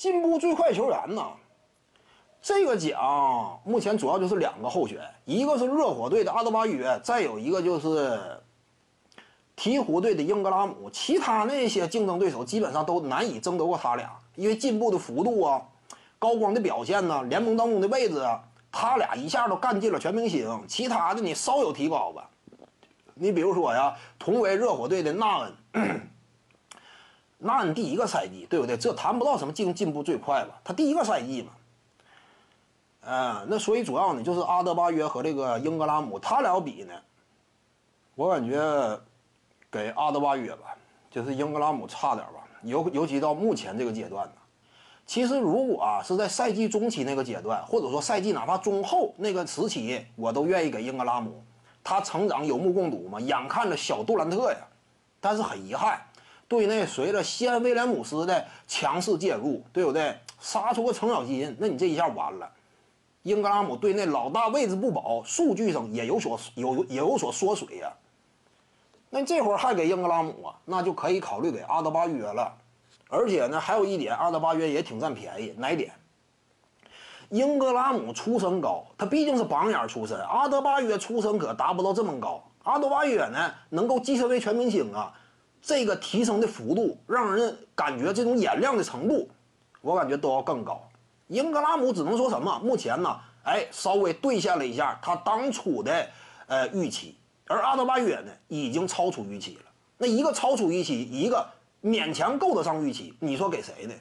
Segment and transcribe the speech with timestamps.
[0.00, 1.22] 进步最快球员呢？
[2.40, 8.18] 这个奖目前主要就是两个候选，一个是热火队的阿德巴约，再有一个就是
[9.58, 10.88] 鹈鹕队的英格拉姆。
[10.90, 15.60] 其他那些竞争对手基本上都难以争得过他俩，因为进步的幅度啊、
[16.18, 18.42] 高光的表现呢、联盟当中的位置啊，
[18.72, 20.64] 他俩一下都干进了全明星。
[20.66, 22.26] 其他的你稍有提高吧。
[23.12, 26.09] 你比如说呀，同为热火队的纳恩。
[27.42, 28.76] 那你第一个赛季，对不对？
[28.76, 30.60] 这谈不到什么进进步最快吧？
[30.62, 31.52] 他第一个赛季嘛，
[33.06, 36.92] 嗯，那所以主要呢就是阿德巴约和这个英格拉姆，他俩比呢，
[38.14, 38.60] 我感觉
[39.70, 40.76] 给阿德巴约吧，
[41.10, 42.44] 就是英格拉姆差点吧。
[42.62, 44.32] 尤尤其到目前这个阶段呢，
[45.06, 51.42] 其实如果啊是在赛季中期那个阶段，或者说赛季哪怕中后那个时期，我都愿意给英格拉姆，
[51.82, 54.58] 他成长有目共睹嘛，眼看着小杜兰特呀，
[55.22, 55.98] 但是很遗憾。
[56.50, 60.16] 队内随着西安威廉姆斯的强势介入，对不对？
[60.40, 62.50] 杀出个程咬金，那你这一下完了。
[63.22, 67.92] 英格拉姆队内老大位置不保，数据上也有所有也有所缩水呀。
[69.10, 72.52] 那这会儿还给英格拉姆啊，那就可以考虑给阿德巴约了。
[73.08, 75.92] 而且呢，还有一点，阿德巴约也挺占便宜，哪点？
[77.28, 82.42] 英格拉姆出身高，他毕竟是榜眼出身，阿德巴约出身可达不到这么高。
[82.64, 85.14] 阿德巴约呢，能够跻身为全明星啊。
[85.62, 89.28] 这个提升的幅度，让人感觉这种眼亮的程度，
[89.80, 90.82] 我感觉都要更高。
[91.28, 92.58] 英格拉姆只能说什么？
[92.60, 96.08] 目前呢，哎，稍微兑现了一下他当初的
[96.46, 97.16] 呃预期，
[97.46, 99.62] 而阿德巴约呢，已经超出预期了。
[99.98, 101.46] 那一个超出预期，一个
[101.82, 103.94] 勉强够得上预期，你说给谁呢？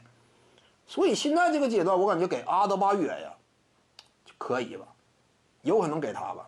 [0.87, 3.31] 所以现在这个阶段，我感觉给阿德巴约呀，
[4.37, 4.87] 可以吧，
[5.61, 6.47] 有可能给他吧。